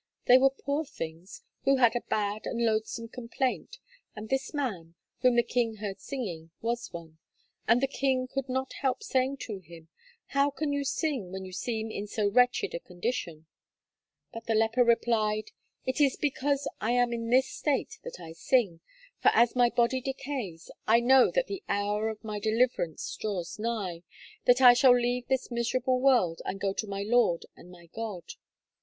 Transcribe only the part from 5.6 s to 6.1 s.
heard